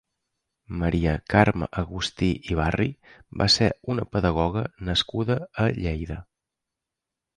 Maria 0.83 1.11
Carme 1.33 1.67
Agustí 1.81 2.29
i 2.53 2.57
Barri 2.61 2.87
va 3.43 3.49
ser 3.57 3.67
una 3.95 4.07
pedagoga 4.17 4.65
nascuda 4.89 5.37
a 5.67 5.71
Lleida. 5.83 6.19